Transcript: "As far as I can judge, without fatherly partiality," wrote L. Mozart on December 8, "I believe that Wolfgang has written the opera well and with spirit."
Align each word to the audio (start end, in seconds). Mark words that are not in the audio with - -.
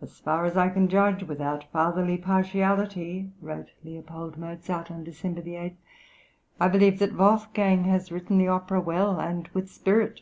"As 0.00 0.20
far 0.20 0.44
as 0.44 0.56
I 0.56 0.68
can 0.68 0.86
judge, 0.86 1.24
without 1.24 1.64
fatherly 1.72 2.16
partiality," 2.18 3.32
wrote 3.42 3.72
L. 3.84 4.32
Mozart 4.36 4.92
on 4.92 5.02
December 5.02 5.42
8, 5.44 5.76
"I 6.60 6.68
believe 6.68 7.00
that 7.00 7.16
Wolfgang 7.16 7.82
has 7.82 8.12
written 8.12 8.38
the 8.38 8.46
opera 8.46 8.80
well 8.80 9.18
and 9.18 9.48
with 9.48 9.68
spirit." 9.68 10.20